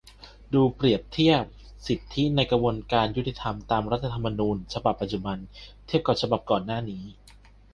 [0.53, 1.45] ดูเปรียบเทียบ
[1.87, 5.37] สิทธิในกระบวนการยุติธรรม ตาม รัฐธรรมนูญ ฉบับปัจจุบัน
[5.85, 7.03] เทียบกับฉบับก่อนหน้านี้